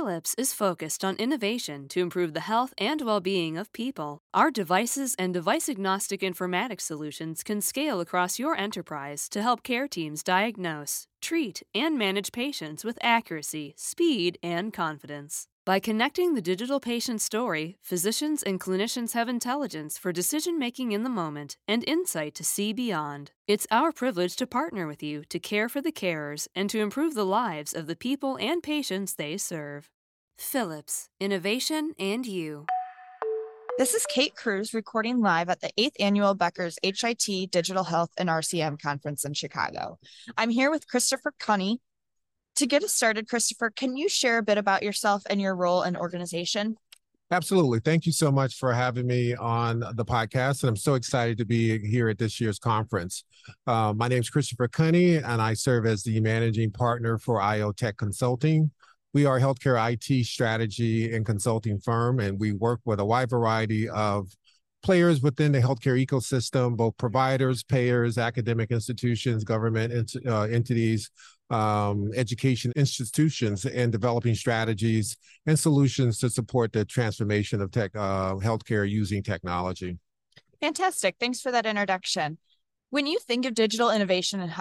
Philips 0.00 0.34
is 0.38 0.54
focused 0.54 1.04
on 1.04 1.14
innovation 1.16 1.86
to 1.88 2.00
improve 2.00 2.32
the 2.32 2.48
health 2.48 2.72
and 2.78 3.02
well 3.02 3.20
being 3.20 3.58
of 3.58 3.70
people. 3.74 4.22
Our 4.32 4.50
devices 4.50 5.14
and 5.18 5.34
device 5.34 5.68
agnostic 5.68 6.22
informatics 6.22 6.86
solutions 6.92 7.42
can 7.42 7.60
scale 7.60 8.00
across 8.00 8.38
your 8.38 8.56
enterprise 8.56 9.28
to 9.28 9.42
help 9.42 9.62
care 9.62 9.86
teams 9.86 10.22
diagnose, 10.22 11.06
treat, 11.20 11.62
and 11.74 11.98
manage 11.98 12.32
patients 12.32 12.82
with 12.82 12.98
accuracy, 13.02 13.74
speed, 13.76 14.38
and 14.42 14.72
confidence. 14.72 15.48
By 15.66 15.78
connecting 15.78 16.32
the 16.34 16.40
digital 16.40 16.80
patient 16.80 17.20
story, 17.20 17.76
physicians 17.82 18.42
and 18.42 18.58
clinicians 18.58 19.12
have 19.12 19.28
intelligence 19.28 19.98
for 19.98 20.10
decision 20.10 20.58
making 20.58 20.92
in 20.92 21.02
the 21.02 21.10
moment 21.10 21.58
and 21.68 21.84
insight 21.86 22.34
to 22.36 22.44
see 22.44 22.72
beyond. 22.72 23.32
It's 23.46 23.66
our 23.70 23.92
privilege 23.92 24.36
to 24.36 24.46
partner 24.46 24.86
with 24.86 25.02
you 25.02 25.22
to 25.28 25.38
care 25.38 25.68
for 25.68 25.82
the 25.82 25.92
carers 25.92 26.48
and 26.54 26.70
to 26.70 26.80
improve 26.80 27.12
the 27.12 27.26
lives 27.26 27.74
of 27.74 27.86
the 27.86 27.94
people 27.94 28.38
and 28.40 28.62
patients 28.62 29.14
they 29.14 29.36
serve. 29.36 29.90
Philips, 30.38 31.10
Innovation 31.20 31.92
and 31.98 32.24
You. 32.24 32.64
This 33.76 33.92
is 33.92 34.06
Kate 34.06 34.34
Cruz 34.34 34.72
recording 34.72 35.20
live 35.20 35.50
at 35.50 35.60
the 35.60 35.72
8th 35.78 36.00
Annual 36.00 36.36
Becker's 36.36 36.78
HIT 36.82 37.50
Digital 37.50 37.84
Health 37.84 38.10
and 38.16 38.30
RCM 38.30 38.80
Conference 38.80 39.26
in 39.26 39.34
Chicago. 39.34 39.98
I'm 40.38 40.50
here 40.50 40.70
with 40.70 40.88
Christopher 40.88 41.34
Kunney, 41.38 41.80
to 42.60 42.66
get 42.66 42.84
us 42.84 42.92
started, 42.92 43.26
Christopher, 43.26 43.70
can 43.70 43.96
you 43.96 44.06
share 44.06 44.36
a 44.36 44.42
bit 44.42 44.58
about 44.58 44.82
yourself 44.82 45.22
and 45.30 45.40
your 45.40 45.56
role 45.56 45.80
and 45.80 45.96
organization? 45.96 46.76
Absolutely. 47.30 47.80
Thank 47.80 48.04
you 48.04 48.12
so 48.12 48.30
much 48.30 48.56
for 48.56 48.74
having 48.74 49.06
me 49.06 49.34
on 49.34 49.80
the 49.94 50.04
podcast. 50.04 50.62
And 50.62 50.68
I'm 50.68 50.76
so 50.76 50.92
excited 50.94 51.38
to 51.38 51.46
be 51.46 51.78
here 51.78 52.10
at 52.10 52.18
this 52.18 52.38
year's 52.38 52.58
conference. 52.58 53.24
Uh, 53.66 53.94
my 53.96 54.08
name 54.08 54.20
is 54.20 54.28
Christopher 54.28 54.68
Kunney, 54.68 55.16
and 55.16 55.40
I 55.40 55.54
serve 55.54 55.86
as 55.86 56.02
the 56.02 56.20
managing 56.20 56.70
partner 56.70 57.16
for 57.16 57.40
IO 57.40 57.72
Tech 57.72 57.96
Consulting. 57.96 58.70
We 59.14 59.24
are 59.24 59.38
a 59.38 59.40
healthcare 59.40 59.78
IT 59.92 60.26
strategy 60.26 61.14
and 61.14 61.24
consulting 61.24 61.80
firm, 61.80 62.20
and 62.20 62.38
we 62.38 62.52
work 62.52 62.80
with 62.84 63.00
a 63.00 63.06
wide 63.06 63.30
variety 63.30 63.88
of 63.88 64.28
players 64.82 65.22
within 65.22 65.52
the 65.52 65.60
healthcare 65.60 66.04
ecosystem, 66.04 66.76
both 66.76 66.96
providers, 66.98 67.62
payers, 67.62 68.18
academic 68.18 68.70
institutions, 68.70 69.44
government 69.44 69.92
ent- 69.92 70.26
uh, 70.26 70.42
entities, 70.42 71.10
um, 71.50 72.10
education 72.14 72.72
institutions 72.76 73.66
and 73.66 73.90
developing 73.90 74.34
strategies 74.34 75.16
and 75.46 75.58
solutions 75.58 76.18
to 76.18 76.30
support 76.30 76.72
the 76.72 76.84
transformation 76.84 77.60
of 77.60 77.70
tech 77.70 77.90
uh, 77.94 78.34
healthcare 78.34 78.88
using 78.88 79.22
technology. 79.22 79.98
Fantastic. 80.60 81.16
Thanks 81.18 81.40
for 81.40 81.50
that 81.52 81.66
introduction. 81.66 82.38
When 82.90 83.06
you 83.06 83.18
think 83.18 83.46
of 83.46 83.54
digital 83.54 83.90
innovation 83.90 84.40
and 84.40 84.52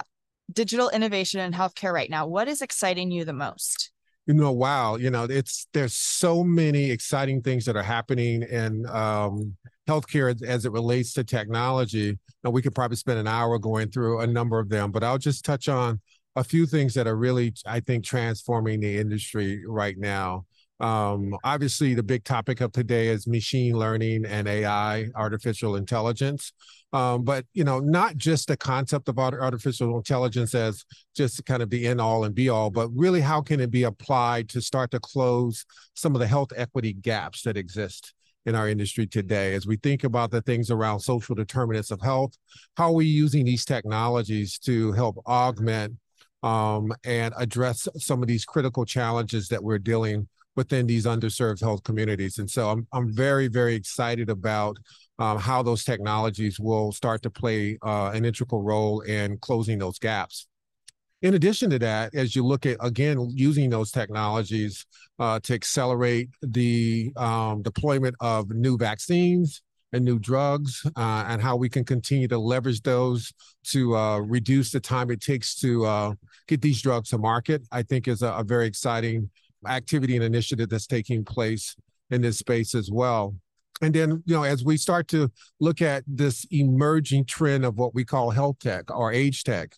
digital 0.51 0.89
innovation 0.89 1.41
in 1.41 1.51
healthcare 1.51 1.93
right 1.93 2.09
now, 2.09 2.27
what 2.27 2.47
is 2.47 2.61
exciting 2.61 3.11
you 3.11 3.25
the 3.25 3.33
most? 3.33 3.91
You 4.25 4.35
know, 4.35 4.51
wow, 4.51 4.95
you 4.95 5.09
know, 5.09 5.23
it's 5.23 5.67
there's 5.73 5.95
so 5.95 6.43
many 6.43 6.91
exciting 6.91 7.41
things 7.41 7.65
that 7.65 7.75
are 7.75 7.83
happening 7.83 8.43
in 8.43 8.85
um, 8.87 9.55
healthcare 9.87 10.39
as 10.43 10.65
it 10.65 10.71
relates 10.71 11.13
to 11.13 11.23
technology. 11.23 12.19
Now, 12.43 12.51
we 12.51 12.61
could 12.61 12.75
probably 12.75 12.97
spend 12.97 13.17
an 13.17 13.27
hour 13.27 13.57
going 13.57 13.89
through 13.89 14.19
a 14.19 14.27
number 14.27 14.59
of 14.59 14.69
them, 14.69 14.91
but 14.91 15.03
I'll 15.03 15.17
just 15.17 15.43
touch 15.43 15.67
on 15.67 15.99
a 16.39 16.43
few 16.43 16.65
things 16.65 16.93
that 16.93 17.05
are 17.05 17.17
really, 17.17 17.53
I 17.65 17.81
think, 17.81 18.05
transforming 18.05 18.79
the 18.79 18.97
industry 18.97 19.65
right 19.67 19.97
now. 19.97 20.45
Um, 20.79 21.35
obviously, 21.43 21.93
the 21.93 22.01
big 22.03 22.23
topic 22.23 22.61
of 22.61 22.71
today 22.71 23.09
is 23.09 23.27
machine 23.27 23.77
learning 23.77 24.23
and 24.25 24.47
AI, 24.47 25.09
artificial 25.15 25.75
intelligence. 25.75 26.53
Um, 26.93 27.25
but 27.25 27.45
you 27.53 27.65
know, 27.65 27.79
not 27.79 28.15
just 28.15 28.47
the 28.47 28.55
concept 28.55 29.09
of 29.09 29.19
artificial 29.19 29.97
intelligence 29.97 30.55
as 30.55 30.85
just 31.13 31.45
kind 31.45 31.61
of 31.61 31.69
the 31.69 31.85
end 31.85 31.99
all 31.99 32.23
and 32.23 32.33
be 32.33 32.47
all, 32.47 32.69
but 32.69 32.87
really 32.95 33.19
how 33.19 33.41
can 33.41 33.59
it 33.59 33.69
be 33.69 33.83
applied 33.83 34.47
to 34.49 34.61
start 34.61 34.91
to 34.91 34.99
close 35.01 35.65
some 35.93 36.15
of 36.15 36.19
the 36.19 36.27
health 36.27 36.53
equity 36.55 36.93
gaps 36.93 37.41
that 37.43 37.57
exist 37.57 38.13
in 38.45 38.55
our 38.55 38.69
industry 38.69 39.05
today 39.05 39.53
as 39.55 39.67
we 39.67 39.75
think 39.75 40.05
about 40.05 40.31
the 40.31 40.41
things 40.41 40.71
around 40.71 41.01
social 41.01 41.35
determinants 41.35 41.91
of 41.91 41.99
health 42.01 42.37
how 42.77 42.85
are 42.85 42.93
we 42.93 43.05
using 43.05 43.43
these 43.43 43.65
technologies 43.65 44.57
to 44.57 44.93
help 44.93 45.17
augment 45.27 45.93
um, 46.43 46.93
and 47.03 47.33
address 47.37 47.87
some 47.97 48.21
of 48.21 48.27
these 48.27 48.45
critical 48.45 48.85
challenges 48.85 49.47
that 49.49 49.63
we're 49.63 49.79
dealing 49.79 50.27
within 50.55 50.87
these 50.87 51.05
underserved 51.05 51.61
health 51.61 51.83
communities. 51.83 52.37
And 52.37 52.49
so 52.49 52.69
I'm, 52.69 52.87
I'm 52.91 53.13
very, 53.13 53.47
very 53.47 53.75
excited 53.75 54.29
about 54.29 54.77
um, 55.17 55.37
how 55.37 55.61
those 55.61 55.83
technologies 55.83 56.59
will 56.59 56.91
start 56.91 57.21
to 57.23 57.29
play 57.29 57.77
uh, 57.81 58.11
an 58.13 58.25
integral 58.25 58.63
role 58.63 59.01
in 59.01 59.37
closing 59.37 59.79
those 59.79 59.99
gaps. 59.99 60.47
In 61.21 61.33
addition 61.33 61.69
to 61.71 61.79
that, 61.79 62.15
as 62.15 62.35
you 62.35 62.45
look 62.45 62.65
at 62.65 62.77
again 62.79 63.29
using 63.33 63.69
those 63.69 63.91
technologies 63.91 64.85
uh, 65.19 65.39
to 65.41 65.53
accelerate 65.53 66.29
the 66.41 67.11
um, 67.17 67.61
deployment 67.61 68.15
of 68.21 68.49
new 68.49 68.77
vaccines, 68.77 69.61
and 69.93 70.05
new 70.05 70.19
drugs 70.19 70.85
uh, 70.95 71.25
and 71.27 71.41
how 71.41 71.55
we 71.55 71.69
can 71.69 71.83
continue 71.83 72.27
to 72.27 72.37
leverage 72.37 72.81
those 72.81 73.33
to 73.63 73.95
uh, 73.95 74.19
reduce 74.19 74.71
the 74.71 74.79
time 74.79 75.09
it 75.09 75.21
takes 75.21 75.55
to 75.55 75.85
uh, 75.85 76.13
get 76.47 76.61
these 76.61 76.81
drugs 76.81 77.09
to 77.09 77.17
market, 77.17 77.63
I 77.71 77.83
think 77.83 78.07
is 78.07 78.21
a, 78.21 78.29
a, 78.33 78.43
very 78.43 78.67
exciting 78.67 79.29
activity 79.67 80.15
and 80.15 80.23
initiative 80.23 80.69
that's 80.69 80.87
taking 80.87 81.25
place 81.25 81.75
in 82.11 82.21
this 82.21 82.37
space 82.37 82.75
as 82.75 82.89
well. 82.91 83.35
And 83.81 83.93
then, 83.93 84.23
you 84.25 84.35
know, 84.35 84.43
as 84.43 84.63
we 84.63 84.77
start 84.77 85.07
to 85.09 85.31
look 85.59 85.81
at 85.81 86.03
this 86.05 86.45
emerging 86.51 87.25
trend 87.25 87.65
of 87.65 87.77
what 87.77 87.95
we 87.95 88.03
call 88.03 88.29
health 88.29 88.59
tech 88.59 88.93
or 88.95 89.11
age 89.11 89.43
tech, 89.43 89.75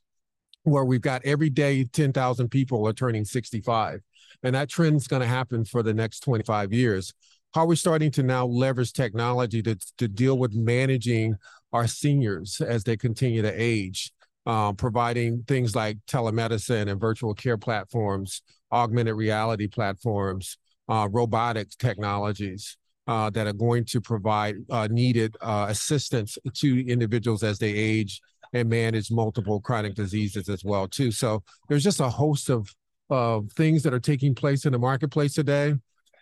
where 0.64 0.86
we've 0.86 1.02
got 1.02 1.22
every 1.26 1.50
day 1.50 1.84
10,000 1.84 2.50
people 2.50 2.88
are 2.88 2.94
turning 2.94 3.26
65. 3.26 4.02
And 4.44 4.56
that 4.56 4.70
trend's 4.70 5.08
going 5.08 5.22
to 5.22 5.28
happen 5.28 5.66
for 5.66 5.84
the 5.84 5.94
next 5.94 6.22
25 6.22 6.74
years 6.74 7.14
how 7.54 7.62
are 7.62 7.68
we're 7.68 7.76
starting 7.76 8.12
to 8.12 8.24
now 8.24 8.46
leverage 8.46 8.94
technology 8.94 9.62
to, 9.62 9.78
to 9.98 10.08
deal 10.08 10.38
with 10.38 10.54
managing 10.54 11.36
our 11.74 11.88
seniors 11.88 12.62
as 12.62 12.84
they 12.84 12.96
continue 12.96 13.42
to 13.42 13.52
age, 13.52 14.12
um, 14.46 14.76
providing 14.76 15.44
things 15.48 15.76
like 15.76 15.98
telemedicine 16.08 16.90
and 16.90 17.00
virtual 17.00 17.34
care 17.34 17.58
platforms, 17.58 18.42
augmented 18.72 19.16
reality 19.16 19.68
platforms, 19.68 20.58
uh, 20.90 21.08
robotics 21.12 21.76
technologies. 21.76 22.78
Uh, 23.08 23.32
that 23.32 23.48
are 23.48 23.54
going 23.54 23.84
to 23.84 24.00
provide 24.00 24.56
uh, 24.70 24.88
needed 24.92 25.36
uh, 25.42 25.66
assistance 25.68 26.38
to 26.54 26.88
individuals 26.88 27.42
as 27.42 27.58
they 27.58 27.74
age 27.74 28.22
and 28.54 28.70
manage 28.70 29.12
multiple 29.12 29.60
chronic 29.60 29.96
diseases 29.96 30.48
as 30.48 30.64
well 30.64 30.88
too. 30.88 31.12
So 31.12 31.44
there's 31.68 31.84
just 31.84 32.00
a 32.00 32.08
host 32.08 32.50
of 32.50 32.74
of 33.10 33.52
things 33.54 33.82
that 33.84 33.94
are 33.94 34.00
taking 34.00 34.36
place 34.36 34.66
in 34.66 34.72
the 34.72 34.80
marketplace 34.80 35.34
today 35.34 35.74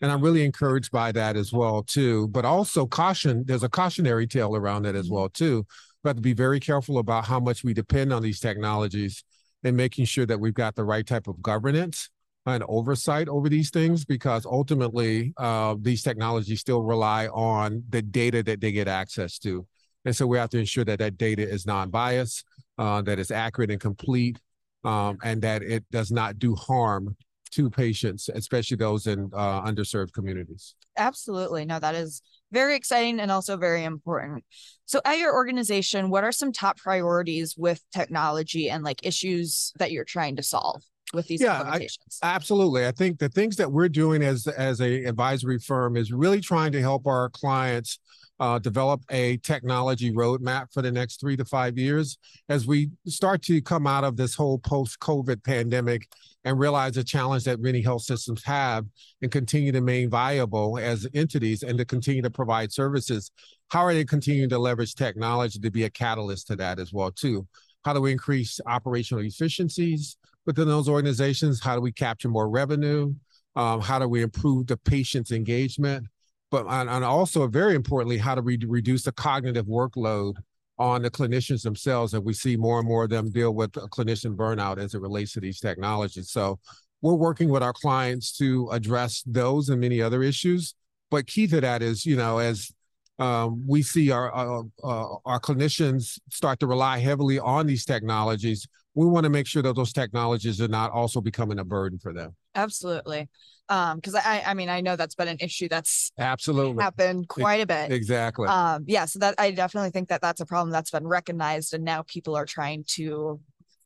and 0.01 0.11
I'm 0.11 0.21
really 0.21 0.45
encouraged 0.45 0.91
by 0.91 1.11
that 1.13 1.35
as 1.35 1.51
well 1.51 1.83
too. 1.83 2.27
But 2.29 2.45
also 2.45 2.85
caution, 2.85 3.43
there's 3.45 3.63
a 3.63 3.69
cautionary 3.69 4.27
tale 4.27 4.55
around 4.55 4.83
that 4.83 4.95
as 4.95 5.05
mm-hmm. 5.05 5.15
well 5.15 5.29
too. 5.29 5.65
We 6.03 6.09
have 6.09 6.15
to 6.15 6.21
be 6.21 6.33
very 6.33 6.59
careful 6.59 6.97
about 6.97 7.25
how 7.25 7.39
much 7.39 7.63
we 7.63 7.73
depend 7.73 8.13
on 8.13 8.21
these 8.21 8.39
technologies 8.39 9.23
and 9.63 9.75
making 9.75 10.05
sure 10.05 10.25
that 10.25 10.39
we've 10.39 10.53
got 10.53 10.75
the 10.75 10.85
right 10.85 11.05
type 11.05 11.27
of 11.27 11.41
governance 11.41 12.09
and 12.45 12.63
oversight 12.69 13.27
over 13.27 13.49
these 13.49 13.69
things 13.69 14.05
because 14.05 14.45
ultimately 14.45 15.33
uh, 15.37 15.75
these 15.81 16.01
technologies 16.01 16.61
still 16.61 16.81
rely 16.81 17.27
on 17.27 17.83
the 17.89 18.01
data 18.01 18.41
that 18.43 18.61
they 18.61 18.71
get 18.71 18.87
access 18.87 19.37
to. 19.39 19.67
And 20.05 20.15
so 20.15 20.25
we 20.25 20.37
have 20.37 20.49
to 20.51 20.59
ensure 20.59 20.85
that 20.85 20.99
that 20.99 21.17
data 21.17 21.47
is 21.47 21.65
non-biased, 21.65 22.45
uh, 22.77 23.01
that 23.01 23.19
it's 23.19 23.31
accurate 23.31 23.69
and 23.69 23.81
complete, 23.81 24.39
um, 24.85 25.17
and 25.23 25.41
that 25.41 25.61
it 25.61 25.83
does 25.91 26.11
not 26.11 26.39
do 26.39 26.55
harm 26.55 27.17
to 27.51 27.69
patients, 27.69 28.29
especially 28.33 28.77
those 28.77 29.07
in 29.07 29.29
uh, 29.33 29.61
underserved 29.63 30.13
communities. 30.13 30.75
Absolutely. 30.97 31.65
No, 31.65 31.79
that 31.79 31.95
is 31.95 32.21
very 32.51 32.75
exciting 32.75 33.19
and 33.19 33.31
also 33.31 33.57
very 33.57 33.83
important. 33.83 34.43
So, 34.85 35.01
at 35.05 35.17
your 35.17 35.33
organization, 35.33 36.09
what 36.09 36.23
are 36.23 36.31
some 36.31 36.51
top 36.51 36.77
priorities 36.77 37.55
with 37.57 37.81
technology 37.91 38.69
and 38.69 38.83
like 38.83 39.05
issues 39.05 39.73
that 39.79 39.91
you're 39.91 40.05
trying 40.05 40.35
to 40.37 40.43
solve? 40.43 40.81
with 41.13 41.27
these 41.27 41.41
yeah? 41.41 41.63
I, 41.63 41.87
absolutely. 42.23 42.85
I 42.85 42.91
think 42.91 43.19
the 43.19 43.29
things 43.29 43.55
that 43.55 43.71
we're 43.71 43.89
doing 43.89 44.21
as 44.21 44.47
as 44.47 44.81
a 44.81 45.05
advisory 45.05 45.59
firm 45.59 45.97
is 45.97 46.11
really 46.11 46.41
trying 46.41 46.71
to 46.73 46.81
help 46.81 47.07
our 47.07 47.29
clients 47.29 47.99
uh, 48.39 48.57
develop 48.57 49.01
a 49.11 49.37
technology 49.37 50.11
roadmap 50.11 50.71
for 50.73 50.81
the 50.81 50.91
next 50.91 51.19
three 51.19 51.35
to 51.35 51.45
five 51.45 51.77
years 51.77 52.17
as 52.47 52.65
we 52.65 52.89
start 53.05 53.41
to 53.43 53.61
come 53.61 53.85
out 53.85 54.03
of 54.03 54.15
this 54.15 54.33
whole 54.33 54.59
post 54.59 54.99
COVID 54.99 55.43
pandemic 55.43 56.07
and 56.45 56.57
realize 56.57 56.93
the 56.93 57.03
challenge 57.03 57.43
that 57.43 57.59
many 57.59 57.81
health 57.81 58.03
systems 58.03 58.43
have 58.45 58.85
and 59.21 59.31
continue 59.31 59.71
to 59.71 59.79
remain 59.79 60.09
viable 60.09 60.77
as 60.79 61.07
entities 61.13 61.63
and 61.63 61.77
to 61.77 61.85
continue 61.85 62.21
to 62.21 62.29
provide 62.29 62.71
services. 62.71 63.31
How 63.69 63.81
are 63.81 63.93
they 63.93 64.05
continuing 64.05 64.49
to 64.49 64.57
leverage 64.57 64.95
technology 64.95 65.59
to 65.59 65.71
be 65.71 65.83
a 65.83 65.89
catalyst 65.89 66.47
to 66.47 66.55
that 66.55 66.79
as 66.79 66.93
well 66.93 67.11
too? 67.11 67.45
How 67.83 67.93
do 67.93 68.01
we 68.01 68.11
increase 68.11 68.59
operational 68.65 69.23
efficiencies 69.23 70.17
within 70.45 70.67
those 70.67 70.87
organizations? 70.87 71.61
How 71.61 71.75
do 71.75 71.81
we 71.81 71.91
capture 71.91 72.29
more 72.29 72.49
revenue? 72.49 73.13
Um, 73.55 73.81
how 73.81 73.99
do 73.99 74.07
we 74.07 74.21
improve 74.21 74.67
the 74.67 74.77
patient's 74.77 75.31
engagement? 75.31 76.07
But 76.51 76.65
and, 76.67 76.89
and 76.89 77.03
also 77.03 77.47
very 77.47 77.75
importantly, 77.75 78.17
how 78.17 78.35
to 78.35 78.41
re- 78.41 78.59
reduce 78.67 79.03
the 79.03 79.11
cognitive 79.11 79.65
workload 79.65 80.35
on 80.77 81.01
the 81.01 81.11
clinicians 81.11 81.61
themselves. 81.61 82.13
And 82.13 82.23
we 82.23 82.33
see 82.33 82.55
more 82.55 82.79
and 82.79 82.87
more 82.87 83.03
of 83.03 83.09
them 83.09 83.29
deal 83.29 83.53
with 83.53 83.71
clinician 83.73 84.35
burnout 84.35 84.79
as 84.79 84.93
it 84.93 85.01
relates 85.01 85.33
to 85.33 85.41
these 85.41 85.59
technologies. 85.59 86.31
So 86.31 86.59
we're 87.01 87.15
working 87.15 87.49
with 87.49 87.63
our 87.63 87.73
clients 87.73 88.37
to 88.37 88.69
address 88.71 89.23
those 89.25 89.69
and 89.69 89.79
many 89.81 90.01
other 90.01 90.23
issues. 90.23 90.75
But 91.11 91.27
key 91.27 91.47
to 91.47 91.61
that 91.61 91.81
is, 91.81 92.05
you 92.05 92.15
know, 92.15 92.37
as 92.37 92.71
um, 93.19 93.63
we 93.67 93.81
see 93.81 94.11
our 94.11 94.33
uh, 94.33 94.63
uh, 94.83 95.15
our 95.25 95.39
clinicians 95.39 96.19
start 96.29 96.59
to 96.61 96.67
rely 96.67 96.99
heavily 96.99 97.37
on 97.37 97.67
these 97.67 97.83
technologies, 97.83 98.65
we 98.93 99.05
want 99.05 99.25
to 99.25 99.29
make 99.29 99.47
sure 99.47 99.61
that 99.61 99.75
those 99.75 99.91
technologies 99.91 100.61
are 100.61 100.69
not 100.69 100.91
also 100.91 101.19
becoming 101.19 101.59
a 101.59 101.65
burden 101.65 101.99
for 101.99 102.13
them. 102.13 102.35
Absolutely. 102.55 103.29
Um, 103.69 103.97
because 103.97 104.15
I 104.15 104.43
I 104.45 104.53
mean 104.55 104.69
I 104.69 104.81
know 104.81 104.95
that's 104.95 105.15
been 105.15 105.27
an 105.27 105.37
issue 105.39 105.69
that's 105.69 106.11
absolutely 106.17 106.83
happened 106.83 107.27
quite 107.27 107.61
a 107.61 107.67
bit. 107.67 107.91
Exactly. 107.91 108.47
Um, 108.47 108.85
yeah, 108.87 109.05
so 109.05 109.19
that 109.19 109.35
I 109.37 109.51
definitely 109.51 109.91
think 109.91 110.09
that 110.09 110.21
that's 110.21 110.41
a 110.41 110.45
problem 110.45 110.71
that's 110.71 110.91
been 110.91 111.07
recognized, 111.07 111.73
and 111.73 111.83
now 111.83 112.03
people 112.03 112.35
are 112.35 112.45
trying 112.45 112.83
to 112.95 113.39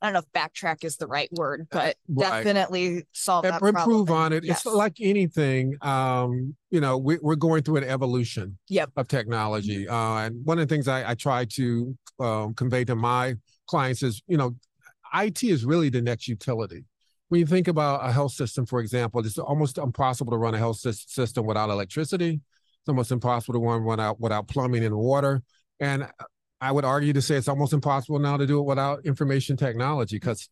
I 0.04 0.08
don't 0.08 0.14
know 0.14 0.20
if 0.20 0.32
backtrack 0.32 0.84
is 0.84 0.98
the 0.98 1.06
right 1.06 1.30
word, 1.32 1.66
but 1.70 1.96
right. 2.08 2.44
definitely 2.44 3.04
solve 3.12 3.44
that 3.44 3.58
problem. 3.58 3.76
improve 3.76 4.10
on 4.10 4.34
it. 4.34 4.44
Yes. 4.44 4.58
It's 4.58 4.74
like 4.74 4.98
anything. 5.00 5.76
Um, 5.80 6.54
you 6.70 6.82
know, 6.82 6.98
we, 6.98 7.16
are 7.24 7.36
going 7.36 7.62
through 7.62 7.76
an 7.76 7.84
evolution 7.84 8.58
yep. 8.68 8.90
of 8.96 9.08
technology. 9.08 9.86
Mm-hmm. 9.86 9.94
Uh, 9.94 10.26
and 10.26 10.44
one 10.44 10.58
of 10.58 10.68
the 10.68 10.74
things 10.74 10.88
I, 10.88 11.12
I 11.12 11.14
try 11.14 11.46
to 11.46 11.96
um, 12.20 12.52
convey 12.52 12.84
to 12.84 12.94
my 12.94 13.36
clients 13.66 14.02
is, 14.02 14.22
you 14.26 14.36
know, 14.36 14.54
IT 15.14 15.42
is 15.42 15.64
really 15.64 15.88
the 15.88 16.02
next 16.02 16.28
utility. 16.28 16.84
When 17.34 17.40
you 17.40 17.46
think 17.46 17.66
about 17.66 18.08
a 18.08 18.12
health 18.12 18.30
system, 18.30 18.64
for 18.64 18.78
example, 18.78 19.20
it's 19.26 19.38
almost 19.38 19.76
impossible 19.78 20.30
to 20.30 20.38
run 20.38 20.54
a 20.54 20.58
health 20.58 20.76
system 20.76 21.44
without 21.44 21.68
electricity. 21.68 22.34
It's 22.34 22.88
almost 22.88 23.10
impossible 23.10 23.54
to 23.54 23.58
run 23.58 23.84
without 23.84 24.20
without 24.20 24.46
plumbing 24.46 24.84
and 24.84 24.94
water. 24.94 25.42
And 25.80 26.06
I 26.60 26.70
would 26.70 26.84
argue 26.84 27.12
to 27.12 27.20
say 27.20 27.34
it's 27.34 27.48
almost 27.48 27.72
impossible 27.72 28.20
now 28.20 28.36
to 28.36 28.46
do 28.46 28.60
it 28.60 28.62
without 28.62 29.04
information 29.04 29.56
technology 29.56 30.14
because 30.14 30.48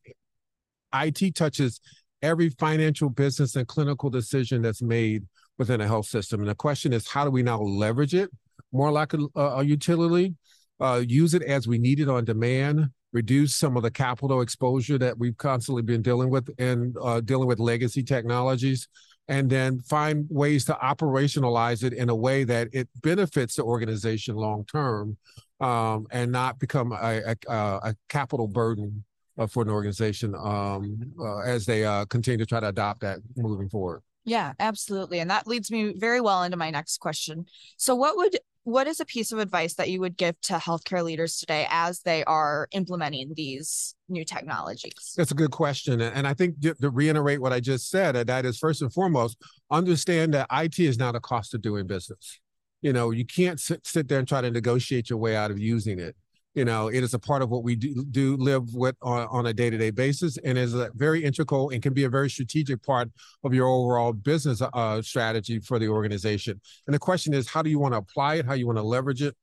IT 0.93 1.37
touches 1.37 1.81
every 2.21 2.49
financial, 2.51 3.11
business, 3.11 3.55
and 3.55 3.69
clinical 3.69 4.11
decision 4.11 4.61
that's 4.61 4.83
made 4.83 5.23
within 5.59 5.81
a 5.81 5.87
health 5.87 6.07
system. 6.07 6.41
And 6.41 6.49
the 6.49 6.57
question 6.57 6.93
is, 6.93 7.07
how 7.07 7.25
do 7.25 7.31
we 7.31 7.45
now 7.45 7.61
leverage 7.61 8.13
it 8.13 8.29
more 8.73 8.91
like 8.91 9.15
a, 9.15 9.21
a 9.37 9.63
utility, 9.63 10.35
uh, 10.81 11.01
use 11.07 11.33
it 11.33 11.43
as 11.43 11.69
we 11.69 11.79
need 11.79 12.01
it 12.01 12.09
on 12.09 12.25
demand, 12.25 12.91
reduce 13.13 13.57
some 13.57 13.77
of 13.77 13.83
the 13.83 13.91
capital 13.91 14.41
exposure 14.41 14.99
that 14.99 15.19
we've 15.19 15.37
constantly 15.37 15.83
been 15.83 16.03
dealing 16.03 16.31
with 16.31 16.49
and 16.59 16.97
uh, 17.03 17.21
dealing 17.21 17.49
with 17.49 17.59
legacy 17.59 18.03
technologies, 18.03 18.89
and 19.29 19.49
then 19.49 19.81
find 19.81 20.27
ways 20.31 20.65
to 20.65 20.73
operationalize 20.75 21.85
it 21.85 21.93
in 21.93 22.09
a 22.09 22.15
way 22.15 22.45
that 22.45 22.69
it 22.73 22.89
benefits 23.03 23.57
the 23.57 23.63
organization 23.63 24.35
long 24.35 24.65
term 24.65 25.17
um, 25.61 26.07
and 26.11 26.33
not 26.33 26.59
become 26.59 26.93
a, 26.93 27.37
a, 27.49 27.53
a 27.55 27.95
capital 28.09 28.49
burden 28.49 29.05
uh, 29.39 29.47
for 29.47 29.63
an 29.63 29.71
organization 29.71 30.35
um, 30.35 30.99
uh, 31.21 31.39
as 31.39 31.65
they 31.65 31.85
uh, 31.85 32.05
continue 32.07 32.39
to 32.39 32.47
try 32.47 32.61
to 32.61 32.69
adopt 32.69 33.01
that 33.01 33.19
moving 33.37 33.69
forward. 33.69 34.03
Yeah, 34.25 34.53
absolutely. 34.61 35.19
And 35.19 35.31
that 35.31 35.47
leads 35.47 35.71
me 35.71 35.95
very 35.97 36.21
well 36.21 36.45
into 36.45 36.57
my 36.57 36.71
next 36.71 36.99
question. 36.99 37.47
So 37.77 37.95
what 37.95 38.17
would 38.17 38.37
what 38.65 38.87
is 38.87 39.01
a 39.01 39.05
piece 39.05 39.33
of 39.33 39.39
advice 39.39 39.75
that 39.75 39.91
you 39.91 40.01
would 40.01 40.17
give 40.17 40.41
to 40.43 40.55
healthcare 40.55 41.03
leaders 41.03 41.37
today 41.39 41.67
as 41.71 42.01
they 42.01 42.25
are 42.25 42.69
implementing 42.73 43.33
these 43.37 43.95
new 44.09 44.25
technologies? 44.25 45.15
That's 45.17 45.33
a 45.33 45.35
good 45.35 45.51
question. 45.51 46.01
And 46.01 46.27
I 46.27 46.35
think 46.35 46.61
to 46.61 46.91
reiterate 46.91 47.41
what 47.41 47.53
I 47.53 47.61
just 47.61 47.91
said, 47.91 48.17
uh, 48.17 48.25
that 48.25 48.45
is 48.45 48.59
first 48.59 48.83
and 48.83 48.93
foremost, 48.93 49.37
understand 49.71 50.35
that 50.35 50.47
IT 50.53 50.79
is 50.79 50.99
not 50.99 51.17
a 51.17 51.21
cost 51.21 51.55
of 51.55 51.63
doing 51.63 51.87
business 51.87 52.41
you 52.83 52.93
know 52.93 53.11
you 53.11 53.25
can't 53.25 53.59
sit, 53.59 53.87
sit 53.87 54.09
there 54.09 54.19
and 54.19 54.29
try 54.29 54.41
to 54.41 54.51
negotiate 54.51 55.09
your 55.09 55.19
way 55.19 55.35
out 55.35 55.51
of 55.51 55.59
using 55.59 55.99
it 55.99 56.15
you 56.55 56.65
know 56.65 56.89
it 56.89 57.03
is 57.03 57.15
a 57.15 57.19
part 57.19 57.43
of 57.43 57.51
what 57.51 57.65
we 57.65 57.75
do, 57.77 58.05
do 58.11 58.37
live 58.37 58.75
with 58.75 58.97
on, 59.03 59.27
on 59.31 59.47
a 59.47 59.53
day-to-day 59.53 59.91
basis 59.91 60.37
and 60.45 60.59
is 60.59 60.75
a 60.75 60.91
very 60.95 61.25
integral 61.25 61.71
and 61.71 61.83
can 61.83 61.93
be 61.93 62.05
a 62.05 62.09
very 62.09 62.29
strategic 62.29 62.83
part 62.83 63.09
of 63.45 63.55
your 63.55 63.67
overall 63.67 64.13
business 64.13 64.61
uh, 64.61 65.01
strategy 65.03 65.59
for 65.59 65.79
the 65.79 65.89
organization. 65.89 66.61
And 66.87 66.95
the 66.95 66.99
question 66.99 67.35
is 67.35 67.49
how 67.49 67.63
do 67.63 67.71
you 67.71 67.79
want 67.79 67.95
to 67.95 67.99
apply 67.99 68.37
it? 68.37 68.47
How 68.47 68.55
you 68.55 68.67
want 68.67 68.79
to 68.79 68.83
leverage 68.83 69.23
it? 69.23 69.35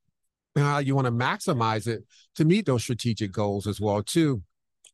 And 0.56 0.64
how 0.64 0.78
you 0.78 0.96
want 0.96 1.06
to 1.06 1.12
maximize 1.12 1.86
it 1.86 2.02
to 2.34 2.44
meet 2.44 2.66
those 2.66 2.82
strategic 2.82 3.30
goals 3.30 3.66
as 3.66 3.80
well 3.80 4.02
too. 4.02 4.42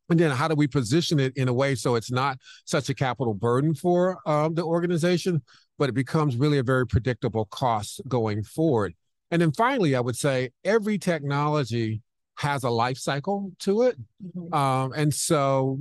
And 0.08 0.20
then 0.20 0.30
how 0.30 0.48
do 0.48 0.54
we 0.54 0.69
position 0.69 1.19
it 1.19 1.36
in 1.36 1.48
a 1.48 1.52
way 1.52 1.74
so 1.74 1.96
it's 1.96 2.12
not 2.12 2.38
such 2.64 2.88
a 2.90 2.94
capital 2.94 3.34
burden 3.34 3.74
for 3.74 4.19
um, 4.26 4.54
the 4.54 4.62
organization 4.62 5.42
but 5.78 5.88
it 5.88 5.94
becomes 5.94 6.36
really 6.36 6.58
a 6.58 6.62
very 6.62 6.86
predictable 6.86 7.46
cost 7.46 8.00
going 8.08 8.42
forward. 8.42 8.94
And 9.30 9.42
then 9.42 9.52
finally, 9.52 9.94
I 9.94 10.00
would 10.00 10.16
say 10.16 10.50
every 10.64 10.98
technology 10.98 12.02
has 12.36 12.64
a 12.64 12.70
life 12.70 12.98
cycle 12.98 13.50
to 13.60 13.82
it. 13.82 13.96
Mm-hmm. 14.22 14.54
Um, 14.54 14.92
and 14.94 15.12
so 15.12 15.78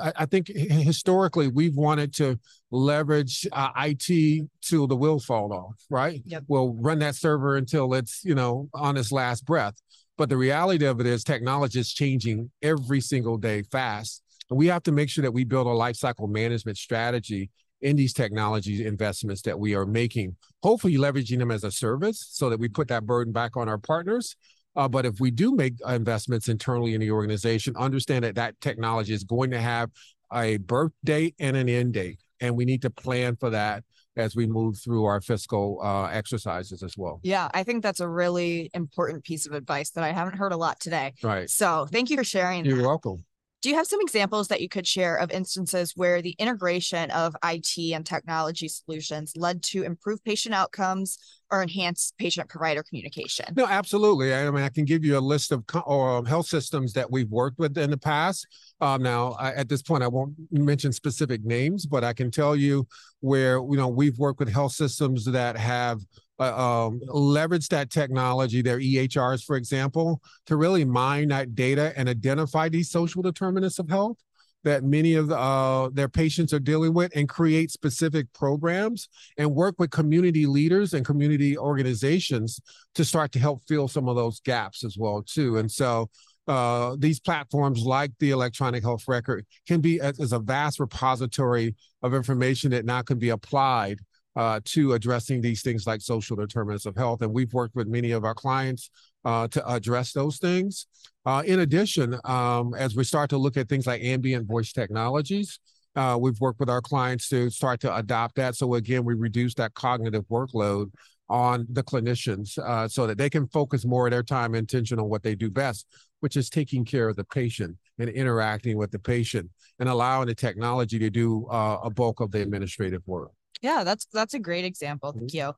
I, 0.00 0.12
I, 0.16 0.26
think 0.26 0.46
historically 0.48 1.48
we've 1.48 1.74
wanted 1.74 2.14
to 2.14 2.38
leverage 2.70 3.46
uh, 3.50 3.70
IT 3.76 4.48
till 4.62 4.86
the 4.86 4.96
wheels 4.96 5.24
fall 5.24 5.52
off, 5.52 5.74
right? 5.90 6.22
Yep. 6.24 6.44
We'll 6.46 6.74
run 6.74 7.00
that 7.00 7.16
server 7.16 7.56
until 7.56 7.92
it's, 7.94 8.24
you 8.24 8.36
know, 8.36 8.68
on 8.72 8.96
its 8.96 9.10
last 9.10 9.44
breath. 9.44 9.74
But 10.16 10.28
the 10.28 10.36
reality 10.36 10.86
of 10.86 11.00
it 11.00 11.06
is 11.06 11.24
technology 11.24 11.80
is 11.80 11.92
changing 11.92 12.50
every 12.62 13.00
single 13.00 13.36
day 13.36 13.62
fast. 13.62 14.22
And 14.48 14.56
we 14.56 14.68
have 14.68 14.84
to 14.84 14.92
make 14.92 15.10
sure 15.10 15.22
that 15.22 15.32
we 15.32 15.44
build 15.44 15.66
a 15.66 15.70
life 15.70 15.96
cycle 15.96 16.28
management 16.28 16.78
strategy 16.78 17.50
in 17.82 17.96
these 17.96 18.12
technology 18.12 18.86
investments 18.86 19.42
that 19.42 19.58
we 19.58 19.74
are 19.74 19.84
making, 19.84 20.36
hopefully 20.62 20.96
leveraging 20.96 21.38
them 21.38 21.50
as 21.50 21.64
a 21.64 21.70
service 21.70 22.26
so 22.30 22.48
that 22.48 22.58
we 22.58 22.68
put 22.68 22.88
that 22.88 23.04
burden 23.04 23.32
back 23.32 23.56
on 23.56 23.68
our 23.68 23.78
partners. 23.78 24.36
Uh, 24.76 24.88
but 24.88 25.06
if 25.06 25.20
we 25.20 25.30
do 25.30 25.54
make 25.54 25.74
investments 25.88 26.48
internally 26.48 26.94
in 26.94 27.00
the 27.00 27.10
organization, 27.10 27.74
understand 27.76 28.24
that 28.24 28.34
that 28.34 28.60
technology 28.60 29.12
is 29.12 29.24
going 29.24 29.50
to 29.50 29.60
have 29.60 29.90
a 30.32 30.58
birth 30.58 30.92
date 31.04 31.34
and 31.38 31.56
an 31.56 31.68
end 31.68 31.94
date. 31.94 32.20
And 32.40 32.56
we 32.56 32.64
need 32.64 32.82
to 32.82 32.90
plan 32.90 33.36
for 33.36 33.50
that 33.50 33.82
as 34.16 34.34
we 34.34 34.46
move 34.46 34.78
through 34.82 35.04
our 35.04 35.20
fiscal 35.20 35.80
uh, 35.82 36.06
exercises 36.06 36.82
as 36.82 36.96
well. 36.96 37.20
Yeah, 37.22 37.48
I 37.52 37.62
think 37.62 37.82
that's 37.82 38.00
a 38.00 38.08
really 38.08 38.70
important 38.74 39.24
piece 39.24 39.46
of 39.46 39.52
advice 39.52 39.90
that 39.90 40.04
I 40.04 40.12
haven't 40.12 40.36
heard 40.36 40.52
a 40.52 40.56
lot 40.56 40.80
today. 40.80 41.14
Right. 41.22 41.48
So 41.48 41.86
thank 41.90 42.10
you 42.10 42.16
for 42.16 42.24
sharing. 42.24 42.64
You're 42.64 42.78
that. 42.78 42.84
welcome. 42.84 43.24
Do 43.62 43.70
you 43.70 43.76
have 43.76 43.86
some 43.86 44.00
examples 44.00 44.48
that 44.48 44.60
you 44.60 44.68
could 44.68 44.86
share 44.86 45.16
of 45.16 45.30
instances 45.30 45.94
where 45.96 46.20
the 46.20 46.36
integration 46.38 47.10
of 47.10 47.34
IT 47.42 47.92
and 47.92 48.04
technology 48.04 48.68
solutions 48.68 49.32
led 49.34 49.62
to 49.64 49.82
improved 49.82 50.22
patient 50.24 50.54
outcomes 50.54 51.18
or 51.50 51.62
enhanced 51.62 52.16
patient 52.18 52.48
provider 52.48 52.82
communication? 52.82 53.46
No, 53.56 53.66
absolutely. 53.66 54.34
I 54.34 54.50
mean, 54.50 54.62
I 54.62 54.68
can 54.68 54.84
give 54.84 55.04
you 55.04 55.18
a 55.18 55.20
list 55.20 55.52
of 55.52 55.64
uh, 55.74 56.22
health 56.22 56.46
systems 56.46 56.92
that 56.92 57.10
we've 57.10 57.30
worked 57.30 57.58
with 57.58 57.76
in 57.78 57.90
the 57.90 57.96
past. 57.96 58.46
Um, 58.80 59.02
now, 59.02 59.32
I, 59.32 59.52
at 59.52 59.68
this 59.68 59.82
point, 59.82 60.02
I 60.02 60.08
won't 60.08 60.34
mention 60.50 60.92
specific 60.92 61.42
names, 61.42 61.86
but 61.86 62.04
I 62.04 62.12
can 62.12 62.30
tell 62.30 62.54
you 62.54 62.86
where 63.20 63.56
you 63.58 63.76
know 63.76 63.88
we've 63.88 64.18
worked 64.18 64.38
with 64.38 64.52
health 64.52 64.72
systems 64.72 65.24
that 65.24 65.56
have 65.56 66.00
uh, 66.38 66.86
um, 66.86 67.00
leverage 67.06 67.68
that 67.68 67.90
technology, 67.90 68.62
their 68.62 68.78
EHRs, 68.78 69.44
for 69.44 69.56
example, 69.56 70.20
to 70.46 70.56
really 70.56 70.84
mine 70.84 71.28
that 71.28 71.54
data 71.54 71.92
and 71.96 72.08
identify 72.08 72.68
these 72.68 72.90
social 72.90 73.22
determinants 73.22 73.78
of 73.78 73.88
health 73.88 74.18
that 74.66 74.82
many 74.82 75.14
of 75.14 75.28
the, 75.28 75.38
uh, 75.38 75.88
their 75.92 76.08
patients 76.08 76.52
are 76.52 76.58
dealing 76.58 76.92
with 76.92 77.14
and 77.14 77.28
create 77.28 77.70
specific 77.70 78.26
programs 78.32 79.08
and 79.38 79.54
work 79.54 79.76
with 79.78 79.90
community 79.90 80.44
leaders 80.44 80.92
and 80.92 81.06
community 81.06 81.56
organizations 81.56 82.60
to 82.92 83.04
start 83.04 83.30
to 83.30 83.38
help 83.38 83.62
fill 83.68 83.86
some 83.86 84.08
of 84.08 84.16
those 84.16 84.40
gaps 84.40 84.84
as 84.84 84.96
well 84.98 85.22
too. 85.22 85.58
And 85.58 85.70
so 85.70 86.10
uh, 86.48 86.96
these 86.98 87.20
platforms 87.20 87.84
like 87.84 88.10
the 88.18 88.30
electronic 88.30 88.82
health 88.82 89.04
record 89.06 89.46
can 89.68 89.80
be 89.80 90.00
as, 90.00 90.32
a 90.32 90.38
vast 90.40 90.80
repository 90.80 91.76
of 92.02 92.12
information 92.12 92.72
that 92.72 92.84
now 92.84 93.02
can 93.02 93.20
be 93.20 93.28
applied 93.28 94.00
uh, 94.36 94.60
to 94.64 94.92
addressing 94.92 95.40
these 95.40 95.62
things 95.62 95.86
like 95.86 96.00
social 96.00 96.36
determinants 96.36 96.86
of 96.86 96.96
health. 96.96 97.22
And 97.22 97.32
we've 97.32 97.52
worked 97.52 97.74
with 97.74 97.88
many 97.88 98.12
of 98.12 98.24
our 98.24 98.34
clients 98.34 98.90
uh, 99.24 99.48
to 99.48 99.68
address 99.68 100.12
those 100.12 100.38
things. 100.38 100.86
Uh, 101.24 101.42
in 101.44 101.60
addition, 101.60 102.18
um, 102.24 102.74
as 102.74 102.94
we 102.94 103.02
start 103.02 103.30
to 103.30 103.38
look 103.38 103.56
at 103.56 103.68
things 103.68 103.86
like 103.86 104.02
ambient 104.02 104.46
voice 104.46 104.72
technologies, 104.72 105.58
uh, 105.96 106.16
we've 106.20 106.38
worked 106.40 106.60
with 106.60 106.68
our 106.68 106.82
clients 106.82 107.28
to 107.30 107.48
start 107.48 107.80
to 107.80 107.96
adopt 107.96 108.36
that. 108.36 108.54
So 108.54 108.74
again, 108.74 109.04
we 109.04 109.14
reduce 109.14 109.54
that 109.54 109.74
cognitive 109.74 110.24
workload 110.28 110.92
on 111.28 111.66
the 111.70 111.82
clinicians 111.82 112.56
uh, 112.58 112.86
so 112.86 113.06
that 113.06 113.18
they 113.18 113.30
can 113.30 113.48
focus 113.48 113.84
more 113.84 114.06
of 114.06 114.12
their 114.12 114.22
time 114.22 114.54
and 114.54 114.64
attention 114.64 114.98
on 114.98 115.08
what 115.08 115.22
they 115.22 115.34
do 115.34 115.50
best, 115.50 115.86
which 116.20 116.36
is 116.36 116.50
taking 116.50 116.84
care 116.84 117.08
of 117.08 117.16
the 117.16 117.24
patient 117.24 117.76
and 117.98 118.10
interacting 118.10 118.76
with 118.76 118.90
the 118.90 118.98
patient 118.98 119.50
and 119.80 119.88
allowing 119.88 120.28
the 120.28 120.34
technology 120.34 120.98
to 120.98 121.10
do 121.10 121.46
uh, 121.50 121.78
a 121.82 121.90
bulk 121.90 122.20
of 122.20 122.30
the 122.30 122.40
administrative 122.40 123.02
work. 123.06 123.30
Yeah, 123.62 123.84
that's 123.84 124.06
that's 124.12 124.34
a 124.34 124.38
great 124.38 124.64
example. 124.64 125.12
Thank 125.12 125.30
mm-hmm. 125.32 125.48
you. 125.48 125.52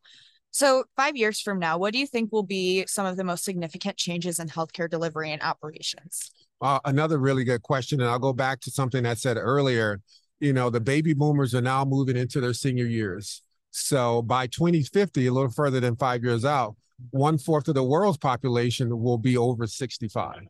So, 0.51 0.85
five 0.97 1.17
years 1.17 1.41
from 1.41 1.59
now, 1.59 1.79
what 1.79 1.93
do 1.93 1.99
you 1.99 2.07
think 2.07 2.33
will 2.33 2.43
be 2.43 2.85
some 2.87 3.07
of 3.07 3.17
the 3.17 3.25
most 3.25 3.45
significant 3.45 3.97
changes 3.97 4.39
in 4.39 4.49
healthcare 4.49 4.89
delivery 4.89 5.31
and 5.31 5.43
operations? 5.43 6.31
Uh, 6.61 6.81
another 6.85 7.19
really 7.19 7.45
good 7.45 7.63
question. 7.63 8.01
And 8.01 8.11
I'll 8.11 8.19
go 8.19 8.33
back 8.33 8.61
to 8.63 8.71
something 8.71 9.07
I 9.07 9.15
said 9.15 9.37
earlier. 9.37 10.01
You 10.41 10.53
know, 10.53 10.71
the 10.71 10.81
baby 10.81 11.15
boomers 11.15 11.55
are 11.55 11.61
now 11.61 11.85
moving 11.85 12.17
into 12.17 12.41
their 12.41 12.55
senior 12.55 12.87
years. 12.87 13.43
So, 13.71 14.23
by 14.23 14.47
2050, 14.47 15.27
a 15.27 15.33
little 15.33 15.51
further 15.51 15.81
than 15.81 15.97
five 15.97 16.25
years 16.25 16.45
out, 16.45 16.77
one 17.11 17.39
fourth 17.39 17.69
of 17.69 17.75
the 17.75 17.85
world's 17.85 18.19
population 18.19 19.01
will 19.01 19.19
be 19.19 19.37
over 19.37 19.67
65. 19.67 20.41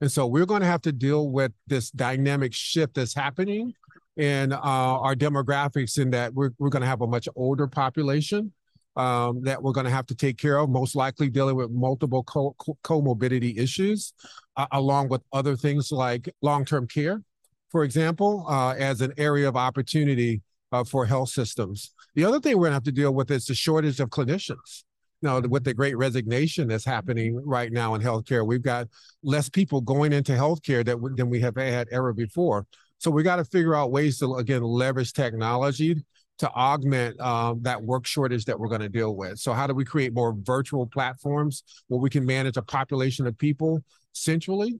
And 0.00 0.10
so, 0.10 0.26
we're 0.26 0.46
going 0.46 0.62
to 0.62 0.66
have 0.66 0.82
to 0.82 0.92
deal 0.92 1.30
with 1.30 1.52
this 1.68 1.90
dynamic 1.92 2.52
shift 2.52 2.94
that's 2.94 3.14
happening 3.14 3.72
in 4.16 4.52
uh, 4.52 4.58
our 4.60 5.14
demographics 5.14 5.98
in 5.98 6.10
that 6.10 6.32
we're, 6.34 6.50
we're 6.58 6.68
going 6.68 6.82
to 6.82 6.88
have 6.88 7.00
a 7.00 7.06
much 7.06 7.28
older 7.34 7.66
population 7.66 8.52
um, 8.96 9.42
that 9.42 9.60
we're 9.62 9.72
going 9.72 9.86
to 9.86 9.90
have 9.90 10.06
to 10.06 10.14
take 10.14 10.38
care 10.38 10.58
of, 10.58 10.70
most 10.70 10.94
likely 10.94 11.28
dealing 11.28 11.56
with 11.56 11.70
multiple 11.70 12.22
co- 12.24 12.54
co- 12.58 12.78
comorbidity 12.84 13.58
issues, 13.58 14.14
uh, 14.56 14.66
along 14.72 15.08
with 15.08 15.22
other 15.32 15.56
things 15.56 15.90
like 15.90 16.32
long 16.42 16.64
term 16.64 16.86
care, 16.86 17.22
for 17.70 17.82
example, 17.82 18.46
uh, 18.48 18.74
as 18.74 19.00
an 19.00 19.12
area 19.16 19.48
of 19.48 19.56
opportunity 19.56 20.42
uh, 20.70 20.84
for 20.84 21.06
health 21.06 21.30
systems. 21.30 21.92
The 22.14 22.24
other 22.24 22.40
thing 22.40 22.56
we're 22.56 22.64
going 22.64 22.70
to 22.70 22.74
have 22.74 22.84
to 22.84 22.92
deal 22.92 23.12
with 23.12 23.30
is 23.30 23.46
the 23.46 23.54
shortage 23.54 24.00
of 24.00 24.10
clinicians. 24.10 24.84
Know, 25.22 25.40
with 25.40 25.64
the 25.64 25.72
great 25.72 25.96
resignation 25.96 26.68
that's 26.68 26.84
happening 26.84 27.40
right 27.46 27.72
now 27.72 27.94
in 27.94 28.02
healthcare, 28.02 28.46
we've 28.46 28.62
got 28.62 28.88
less 29.22 29.48
people 29.48 29.80
going 29.80 30.12
into 30.12 30.32
healthcare 30.32 30.84
that, 30.84 30.98
than 31.16 31.30
we 31.30 31.40
have 31.40 31.56
had 31.56 31.88
ever 31.90 32.12
before. 32.12 32.66
So 32.98 33.10
we 33.10 33.22
got 33.22 33.36
to 33.36 33.44
figure 33.44 33.74
out 33.74 33.90
ways 33.90 34.18
to, 34.18 34.34
again, 34.36 34.62
leverage 34.62 35.12
technology 35.12 36.04
to 36.38 36.50
augment 36.50 37.20
um, 37.20 37.60
that 37.62 37.82
work 37.82 38.06
shortage 38.06 38.44
that 38.46 38.58
we're 38.58 38.68
going 38.68 38.80
to 38.80 38.88
deal 38.88 39.14
with. 39.14 39.38
So, 39.38 39.52
how 39.52 39.66
do 39.66 39.74
we 39.74 39.84
create 39.84 40.12
more 40.12 40.34
virtual 40.36 40.86
platforms 40.86 41.62
where 41.88 42.00
we 42.00 42.10
can 42.10 42.24
manage 42.24 42.56
a 42.56 42.62
population 42.62 43.26
of 43.26 43.38
people 43.38 43.82
centrally 44.12 44.78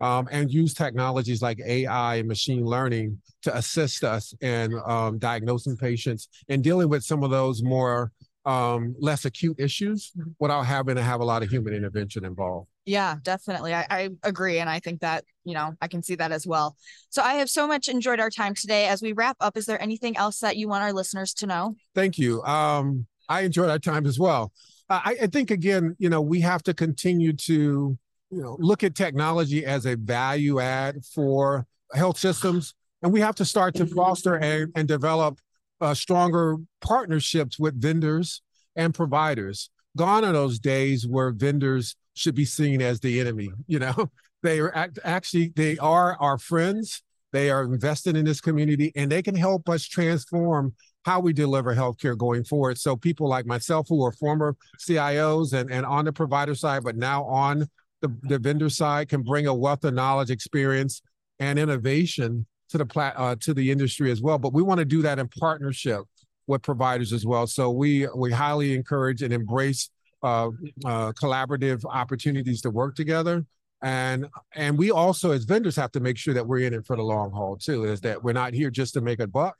um, 0.00 0.28
and 0.30 0.50
use 0.50 0.74
technologies 0.74 1.42
like 1.42 1.60
AI 1.64 2.16
and 2.16 2.28
machine 2.28 2.64
learning 2.64 3.20
to 3.42 3.56
assist 3.56 4.04
us 4.04 4.34
in 4.40 4.80
um, 4.86 5.18
diagnosing 5.18 5.76
patients 5.76 6.28
and 6.48 6.62
dealing 6.62 6.88
with 6.88 7.04
some 7.04 7.22
of 7.22 7.30
those 7.30 7.62
more 7.62 8.12
um, 8.44 8.94
less 8.98 9.24
acute 9.24 9.58
issues 9.58 10.12
without 10.38 10.62
having 10.62 10.96
to 10.96 11.02
have 11.02 11.20
a 11.20 11.24
lot 11.24 11.42
of 11.42 11.50
human 11.50 11.74
intervention 11.74 12.24
involved. 12.24 12.68
Yeah, 12.88 13.16
definitely. 13.22 13.74
I, 13.74 13.86
I, 13.90 14.08
agree. 14.22 14.60
And 14.60 14.70
I 14.70 14.80
think 14.80 15.00
that, 15.00 15.24
you 15.44 15.52
know, 15.52 15.74
I 15.82 15.88
can 15.88 16.02
see 16.02 16.14
that 16.14 16.32
as 16.32 16.46
well. 16.46 16.74
So 17.10 17.20
I 17.20 17.34
have 17.34 17.50
so 17.50 17.66
much 17.66 17.86
enjoyed 17.86 18.18
our 18.18 18.30
time 18.30 18.54
today. 18.54 18.86
As 18.86 19.02
we 19.02 19.12
wrap 19.12 19.36
up, 19.40 19.58
is 19.58 19.66
there 19.66 19.80
anything 19.80 20.16
else 20.16 20.38
that 20.38 20.56
you 20.56 20.68
want 20.68 20.82
our 20.82 20.94
listeners 20.94 21.34
to 21.34 21.46
know? 21.46 21.76
Thank 21.94 22.16
you. 22.16 22.42
Um, 22.44 23.06
I 23.28 23.42
enjoyed 23.42 23.68
our 23.68 23.78
time 23.78 24.06
as 24.06 24.18
well. 24.18 24.52
I, 24.88 25.18
I 25.20 25.26
think, 25.26 25.50
again, 25.50 25.96
you 25.98 26.08
know, 26.08 26.22
we 26.22 26.40
have 26.40 26.62
to 26.62 26.72
continue 26.72 27.34
to, 27.34 27.98
you 28.30 28.42
know, 28.42 28.56
look 28.58 28.82
at 28.82 28.94
technology 28.94 29.66
as 29.66 29.84
a 29.84 29.94
value 29.94 30.58
add 30.58 31.04
for 31.04 31.66
health 31.92 32.16
systems. 32.16 32.74
And 33.02 33.12
we 33.12 33.20
have 33.20 33.34
to 33.34 33.44
start 33.44 33.74
to 33.74 33.86
foster 33.86 34.36
and, 34.36 34.72
and 34.74 34.88
develop 34.88 35.40
uh, 35.82 35.92
stronger 35.92 36.56
partnerships 36.80 37.58
with 37.58 37.78
vendors 37.78 38.40
and 38.76 38.94
providers. 38.94 39.68
Gone 39.94 40.24
are 40.24 40.32
those 40.32 40.58
days 40.58 41.06
where 41.06 41.32
vendors 41.32 41.96
should 42.18 42.34
be 42.34 42.44
seen 42.44 42.82
as 42.82 43.00
the 43.00 43.20
enemy. 43.20 43.50
You 43.66 43.78
know, 43.78 44.10
they 44.42 44.60
are 44.60 44.74
act- 44.74 44.98
actually 45.04 45.52
they 45.54 45.78
are 45.78 46.16
our 46.20 46.38
friends. 46.38 47.02
They 47.32 47.50
are 47.50 47.62
invested 47.62 48.16
in 48.16 48.24
this 48.24 48.40
community, 48.40 48.90
and 48.96 49.12
they 49.12 49.22
can 49.22 49.34
help 49.34 49.68
us 49.68 49.84
transform 49.84 50.74
how 51.04 51.20
we 51.20 51.32
deliver 51.32 51.74
healthcare 51.74 52.16
going 52.16 52.44
forward. 52.44 52.78
So 52.78 52.96
people 52.96 53.28
like 53.28 53.46
myself, 53.46 53.86
who 53.88 54.04
are 54.04 54.12
former 54.12 54.56
CIOs 54.78 55.52
and, 55.52 55.70
and 55.70 55.86
on 55.86 56.04
the 56.04 56.12
provider 56.12 56.54
side, 56.54 56.84
but 56.84 56.96
now 56.96 57.24
on 57.24 57.66
the, 58.00 58.14
the 58.22 58.38
vendor 58.38 58.68
side, 58.68 59.08
can 59.08 59.22
bring 59.22 59.46
a 59.46 59.54
wealth 59.54 59.84
of 59.84 59.94
knowledge, 59.94 60.30
experience, 60.30 61.02
and 61.38 61.58
innovation 61.58 62.46
to 62.70 62.78
the 62.78 62.86
plat 62.86 63.14
uh, 63.16 63.36
to 63.40 63.54
the 63.54 63.70
industry 63.70 64.10
as 64.10 64.20
well. 64.20 64.38
But 64.38 64.52
we 64.52 64.62
want 64.62 64.78
to 64.78 64.84
do 64.84 65.02
that 65.02 65.18
in 65.18 65.28
partnership 65.28 66.02
with 66.46 66.62
providers 66.62 67.12
as 67.12 67.24
well. 67.24 67.46
So 67.46 67.70
we 67.70 68.08
we 68.14 68.32
highly 68.32 68.74
encourage 68.74 69.22
and 69.22 69.32
embrace 69.32 69.90
uh, 70.22 70.50
uh, 70.84 71.12
collaborative 71.12 71.84
opportunities 71.84 72.60
to 72.62 72.70
work 72.70 72.94
together. 72.94 73.44
And 73.82 74.26
and 74.54 74.76
we 74.76 74.90
also 74.90 75.30
as 75.30 75.44
vendors 75.44 75.76
have 75.76 75.92
to 75.92 76.00
make 76.00 76.16
sure 76.16 76.34
that 76.34 76.46
we're 76.46 76.66
in 76.66 76.74
it 76.74 76.86
for 76.86 76.96
the 76.96 77.02
long 77.02 77.30
haul 77.30 77.56
too. 77.56 77.84
Is 77.84 78.00
that 78.00 78.22
we're 78.22 78.32
not 78.32 78.52
here 78.52 78.70
just 78.70 78.94
to 78.94 79.00
make 79.00 79.20
a 79.20 79.26
buck, 79.26 79.56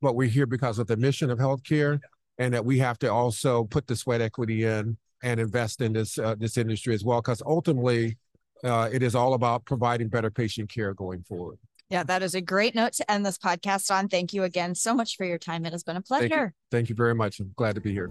but 0.00 0.14
we're 0.14 0.28
here 0.28 0.46
because 0.46 0.78
of 0.78 0.86
the 0.86 0.96
mission 0.96 1.30
of 1.30 1.38
healthcare, 1.38 2.00
and 2.38 2.54
that 2.54 2.64
we 2.64 2.78
have 2.78 2.98
to 3.00 3.12
also 3.12 3.64
put 3.64 3.86
the 3.86 3.94
sweat 3.94 4.22
equity 4.22 4.64
in 4.64 4.96
and 5.22 5.38
invest 5.38 5.82
in 5.82 5.92
this 5.92 6.18
uh, 6.18 6.34
this 6.38 6.56
industry 6.56 6.94
as 6.94 7.04
well. 7.04 7.20
Because 7.20 7.42
ultimately, 7.44 8.16
uh, 8.64 8.88
it 8.90 9.02
is 9.02 9.14
all 9.14 9.34
about 9.34 9.66
providing 9.66 10.08
better 10.08 10.30
patient 10.30 10.70
care 10.72 10.94
going 10.94 11.22
forward. 11.22 11.58
Yeah, 11.90 12.02
that 12.04 12.22
is 12.22 12.34
a 12.34 12.40
great 12.40 12.74
note 12.74 12.92
to 12.94 13.10
end 13.10 13.24
this 13.24 13.38
podcast 13.38 13.90
on. 13.90 14.08
Thank 14.08 14.32
you 14.32 14.44
again 14.44 14.74
so 14.74 14.94
much 14.94 15.16
for 15.16 15.24
your 15.24 15.38
time. 15.38 15.64
It 15.64 15.72
has 15.72 15.82
been 15.82 15.96
a 15.96 16.02
pleasure. 16.02 16.28
Thank 16.28 16.40
you, 16.40 16.52
Thank 16.70 16.88
you 16.90 16.94
very 16.94 17.14
much. 17.14 17.40
I'm 17.40 17.52
glad 17.56 17.74
to 17.76 17.80
be 17.80 17.92
here. 17.92 18.10